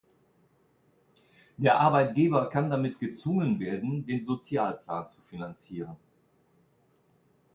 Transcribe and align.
Der 1.57 1.79
Arbeitgeber 1.79 2.49
kann 2.49 2.71
damit 2.71 2.97
gezwungen 2.99 3.59
werden, 3.59 4.03
den 4.07 4.25
Sozialplan 4.25 5.11
zu 5.11 5.21
finanzieren. 5.21 5.95